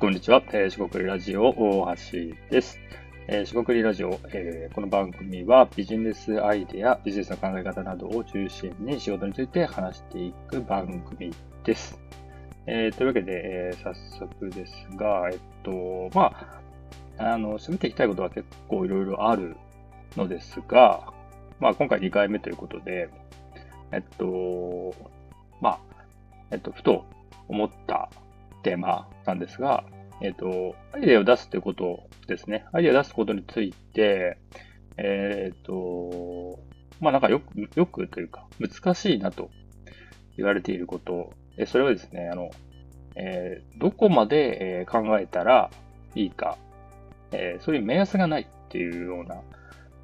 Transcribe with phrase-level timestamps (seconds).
[0.00, 0.42] こんにちは。
[0.54, 2.78] えー、四国ラジオ大橋です。
[3.28, 4.18] えー、四国ラジオ、
[4.72, 11.34] この番組はビジネスアイデア、ビジネスの考え方などを中心に仕事について話していく番組
[11.64, 12.00] です。
[12.66, 16.32] えー、というわけで、えー、早速ですが、えっと、ま
[17.18, 19.54] あ、あの、喋っていきたいことは結構いろいろある
[20.16, 21.12] のですが、
[21.58, 23.10] まあ、今回2回目ということで、
[23.92, 24.94] えっと、
[25.60, 25.78] まあ、
[26.52, 27.04] えっと、ふと
[27.48, 28.08] 思った
[28.62, 29.84] テーマなんですが、
[30.20, 32.66] えっ、ー、と、アイデアを出すということですね。
[32.72, 34.38] アイデアを出すことについて、
[34.96, 36.58] えっ、ー、と、
[37.00, 39.50] まあなんかよく、よくというか、難しいなと
[40.36, 42.50] 言われていること、えそれはですね、あの、
[43.16, 45.70] えー、どこまで、え考えたら
[46.14, 46.58] いいか、
[47.32, 49.40] えそういう目安がないっていうような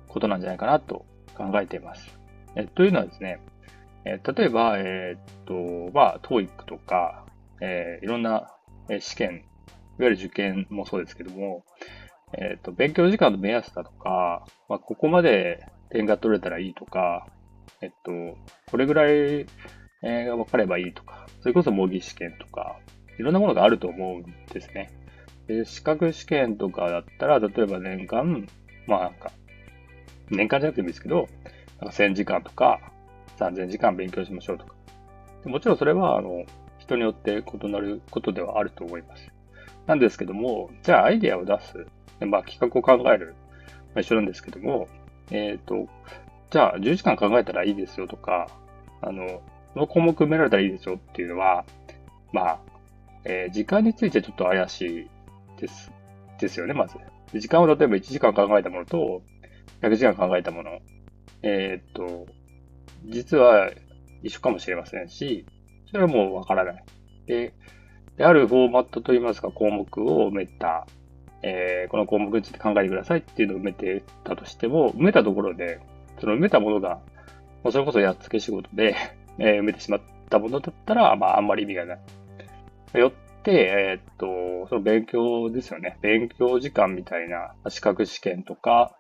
[0.09, 1.05] ことなんじゃないかなと
[1.37, 2.19] 考えています。
[2.55, 3.41] えというのはですね、
[4.07, 5.55] え例えば、えっと、
[5.93, 7.26] まあ、TOEIC とか、
[7.61, 8.53] えー、いろんな
[9.01, 9.45] 試験、
[9.99, 11.65] いわゆる受験もそうですけども、
[12.33, 17.27] えっ、ー、と、勉強時間の目安だとか、まあ、ここまで点が取れたらいいとか、
[17.81, 18.37] えっと、
[18.71, 19.47] これぐらい、
[20.03, 22.79] え、が分かればいいとか、それこそ模擬試験とか、
[23.19, 24.91] いろんなものがあると思うんですね。
[25.47, 28.47] で、資格試験とかだったら、例えば年間、
[28.87, 29.33] まあなんか、
[30.31, 31.29] 年間じゃなくてもいいですけど、
[31.81, 32.81] なんか1000時間とか、
[33.39, 34.75] 3000時間勉強しましょうとか。
[35.45, 36.45] もちろんそれは、あの、
[36.87, 39.29] 人によって異なることではあると思います。
[39.87, 41.87] なんですけども、じゃあアイデアを出す。
[42.25, 43.35] まあ企画を考える。
[43.95, 44.89] まあ、一緒なんですけども、
[45.31, 45.89] えっ、ー、と、
[46.51, 48.49] じゃあ10時間考えたらいいですよとか、
[49.03, 49.43] あの、
[49.75, 51.65] この項目埋められたらいいですよっていうのは、
[52.33, 52.59] まあ、
[53.25, 55.91] えー、時間についてちょっと怪しいです。
[56.39, 56.97] ですよね、まず。
[57.35, 59.23] 時間を例えば1時間考えたものと、
[59.83, 60.79] 100時間考えたもの。
[61.43, 62.27] えっ、と、
[63.07, 63.71] 実は
[64.23, 65.47] 一緒かもしれませんし、
[65.91, 66.85] それはもうわからない。
[67.27, 67.55] で、
[68.17, 70.87] であるフォーマットといいますか項目を埋めた、
[71.43, 75.81] えー、この項目について考えてくださいっていうのを埋めてたとしても、埋めたところで、
[76.21, 77.01] その埋めたものが、
[77.63, 78.97] もうそれこそやっつけ仕事で、
[79.39, 82.99] え、埋めてしまったものだったら、まあ、あんまり意味がない。
[82.99, 85.99] よって、えー、っと、その勉強ですよね。
[86.01, 88.97] 勉強時間みたいな、資格試験とか、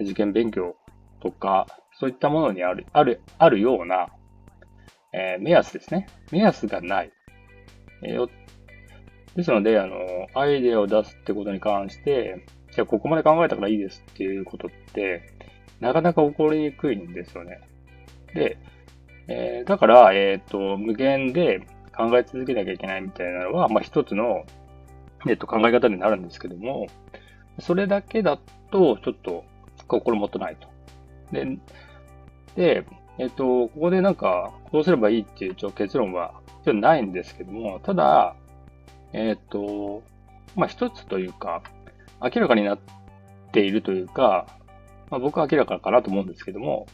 [0.00, 0.76] 受験勉強
[1.20, 4.08] とか、そういったものにある、ある、あるような、
[5.16, 6.06] えー、目安ですね。
[6.30, 7.10] 目安がない。
[8.02, 8.28] えー、
[9.34, 9.96] ですので、あの、
[10.34, 15.22] アイデアを出すってことに関して、じゃあここまで考えたからいいですっていうことって、
[15.80, 17.60] なかなか起こりにくいんですよね。
[18.34, 18.58] で、
[19.28, 21.60] えー、だから、えっ、と、無限で
[21.96, 24.44] 考え続けなきゃいけないみたいなのは、まあ一つの、
[25.26, 26.88] えっ、と、考え方になるんですけども、
[27.58, 28.38] それだけだ
[28.70, 29.44] と、ちょっと
[29.88, 30.68] 心もとないと。
[31.32, 31.58] で、
[32.54, 32.84] で、
[33.18, 36.34] えっと、ここでなんか、こうすればいいっていう結論は
[36.64, 38.34] ちょっとないんですけども、ただ、
[39.12, 40.02] えっと、
[40.54, 41.62] まあ、一つというか、
[42.22, 42.78] 明らかになっ
[43.52, 44.46] ているというか、
[45.10, 46.86] まあ、僕は明らかかなと思うんですけども、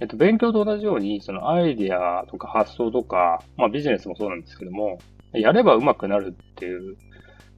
[0.00, 4.98] えっと、勉強と同じように、そのアイディアとか発想とか、まあビジネスもそうなんですけども、
[5.32, 6.96] やれば上手くなるっていう、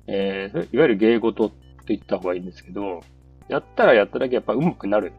[0.07, 1.57] えー、いわゆる芸事って
[1.95, 3.03] 言った方がいいんですけど、
[3.49, 5.13] やったらやっただけやっぱ上手くなる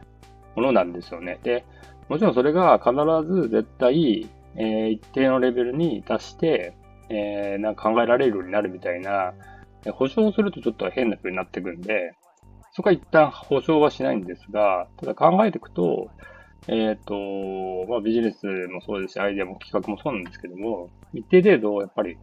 [0.55, 1.39] ものなんですよね。
[1.43, 1.63] で、
[2.11, 2.91] もちろんそれが必
[3.25, 6.75] ず絶対、えー、一定のレベルに達して、
[7.07, 9.33] えー、なんか考えられるようになるみたいな、
[9.93, 12.11] 保証するとちょっと変な風になってくんで、
[12.73, 16.09] そこは一旦保証はしないんですが、ただ考えていくと、
[16.67, 22.17] えっ、ー、と、まあビジネスもそうですし、アイデアも企画もそうなんですけども、一定程度やっぱり、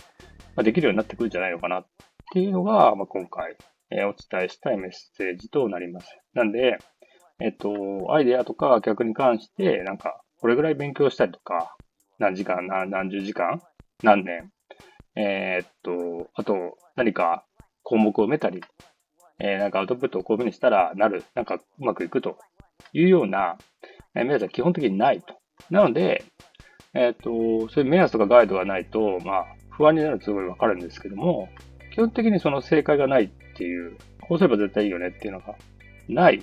[0.55, 1.87] まできるようになってくるんじゃないのかなっ
[2.35, 3.57] ていうのが、まあ、今回、
[3.91, 6.19] え、お伝えしたいメッセージとなります。
[6.35, 6.77] なんで、
[7.41, 11.77] えっと、アイデアとか逆に関して、なんか、これぐらい勉強したりとか、
[12.19, 13.63] 何時間、何何十時間、
[14.03, 14.51] 何年、
[15.15, 17.45] えー、っと、あと、何か
[17.85, 18.61] 項目を埋めたり、
[19.39, 22.39] えー、なんかアウトプットをこういうふうにしたらなる、なんかうまくいくと
[22.93, 23.57] いうような、
[24.17, 25.35] えー、目安は基本的にないと。
[25.71, 26.25] なので、
[26.95, 27.31] えっ、と、
[27.69, 31.49] そういう目安とかガイドがないと、まあ、不安になるとすごいわかるんですけども、
[31.93, 35.55] 基本的にその正解がないっていう、こうすれば絶対いいよねっていうのが
[36.09, 36.43] ない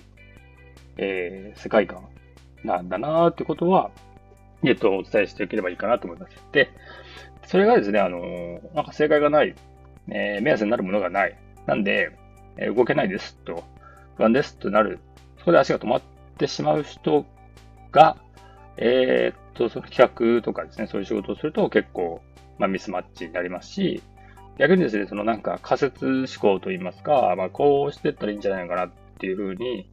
[0.98, 2.08] えー、世界観
[2.64, 3.92] なんだなーってことは、
[4.64, 6.36] えっと、お伝えしていければいいかなと思います。
[6.52, 6.70] で、
[7.46, 9.56] それがですね、あのー、なんか正解がない、
[10.10, 11.38] えー、目安になるものがない。
[11.68, 12.12] なんで、
[12.58, 13.64] えー、動けないですと、
[14.18, 15.00] 不安ですとなる。
[15.40, 16.02] そこで足が止まっ
[16.38, 17.26] てしまう人
[17.92, 18.18] が、
[18.78, 22.22] えー、っと、その企画とかですね、そういう仕事をすると結構、
[22.58, 24.02] まあ、ミスマッチになりますし、
[24.58, 28.90] 逆にですね、そのなんか仮説思考といいますか、まあ、こうしてったらいいんじゃないのかなっ
[29.20, 29.88] ていうふうに、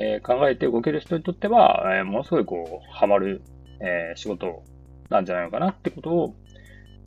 [0.00, 3.42] えー、考えて動ける人にとっては、えー、ものすごいこう、ハマる、
[3.80, 4.62] えー、仕事
[5.08, 6.34] なんじゃないのかなってことを、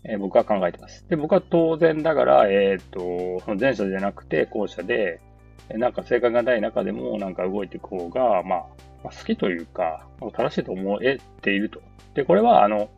[0.03, 1.07] えー、僕は考えてます。
[1.09, 2.99] で、僕は当然だから、えっ、と、
[3.45, 5.19] その前者じゃなくて後者で、
[5.69, 8.65] なんか正解がない中でもなんか動いていく方が、まあ、
[9.03, 11.81] まあ、好きというか、正しいと思えていると。
[12.13, 12.89] で、これは、あの、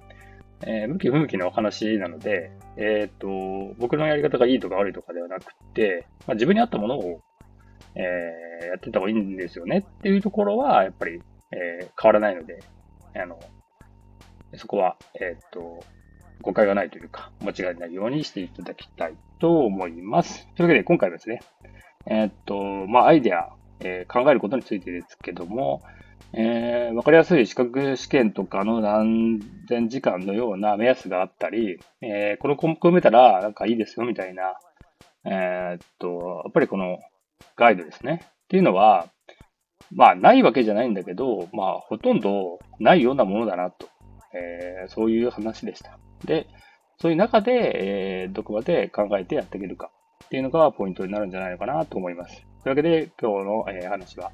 [0.62, 3.28] えー、向き不向きの話なので、えっ、と、
[3.80, 7.22] 僕のやり方がいいとか悪いとかではなくて、まあ、自分に合ったものを、
[7.96, 11.22] えー、やってた方がいいんですよねっていうところは、やっぱり、
[11.52, 12.60] えー、変わらないので、
[13.16, 13.40] あの、
[14.56, 15.84] そこは、えっ、と、
[16.42, 20.48] 誤解がないというか、間違いないようにしていただきたいと思います。
[20.56, 21.42] というわけで、今回はですね、
[22.06, 22.56] えっと、
[22.88, 23.50] まあ、アイデア、
[23.82, 25.82] え、考えることについてですけども、
[26.34, 34.54] えー、わかりやすい資格試験とかの何千時間のような目安があったり、えー、この項目を埋めたらなんかいいですよみたいな、
[35.26, 37.00] えー、っと、やっぱりこの
[37.56, 38.22] ガイドですね。
[38.24, 39.08] っていうのは、
[39.92, 43.88] まあ、ないわけじゃないんだけど、まあ、ほとんどないようなものだなと、
[44.34, 45.98] えー、そういう話でした。
[46.26, 46.48] で、
[47.00, 49.90] そういう中で、えー、どこまで考えてやっていけるか
[50.26, 52.46] っていうのがポイントになるんじゃないのかなと思います。
[52.64, 54.32] というわけで、今日の、えー、話は、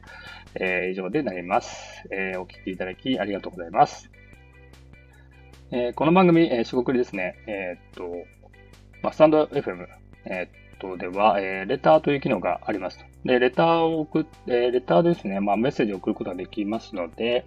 [0.56, 2.42] えー、以上でなります、えー。
[2.42, 4.10] お聞きいただきありがとうございます。
[5.72, 8.04] えー、この番組、えー、四国ですね、えー、っと、
[9.02, 9.86] まあ、スタンド FM、
[10.26, 13.00] えー、と、では、えー、レターという機能があります。
[13.24, 17.46] で、レターを送っ、て、レターですね、まあ、メッセージを送ることができますので、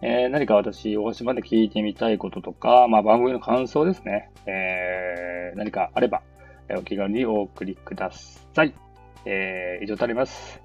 [0.00, 6.22] えー、何か私、大島で聞いてみたいこととか、まあ、番組の感想ですね、えー、何かあれば、
[6.70, 8.74] お気軽にお送りください。
[9.24, 10.62] えー、以上となります。